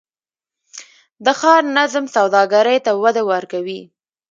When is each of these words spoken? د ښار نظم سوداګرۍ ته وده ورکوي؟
د 1.25 1.27
ښار 1.39 1.63
نظم 1.77 2.05
سوداګرۍ 2.15 2.77
ته 2.85 2.91
وده 3.03 3.21
ورکوي؟ 3.31 3.81